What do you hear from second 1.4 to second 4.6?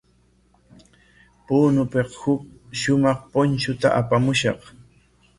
Punopik huk shumaq punchuta apamushqa.